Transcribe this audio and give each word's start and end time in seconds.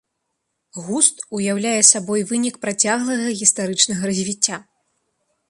Густ 0.85 1.17
уяўляе 1.39 1.81
сабой 1.91 2.25
вынік 2.31 2.57
працяглага 2.65 3.27
гістарычнага 3.43 4.01
развіцця. 4.13 4.57